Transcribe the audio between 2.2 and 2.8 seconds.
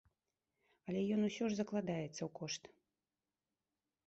ў кошт.